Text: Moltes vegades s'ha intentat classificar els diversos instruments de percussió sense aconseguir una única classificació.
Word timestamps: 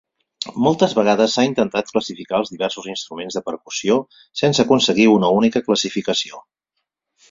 Moltes 0.67 0.95
vegades 0.99 1.35
s'ha 1.37 1.45
intentat 1.49 1.91
classificar 1.97 2.39
els 2.45 2.53
diversos 2.55 2.89
instruments 2.95 3.39
de 3.39 3.45
percussió 3.53 4.01
sense 4.45 4.69
aconseguir 4.69 5.11
una 5.21 5.35
única 5.41 5.67
classificació. 5.71 6.47